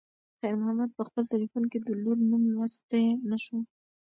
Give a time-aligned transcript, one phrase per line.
[0.39, 3.57] خیر محمد په خپل تلیفون کې د لور نوم لوستی نه شو.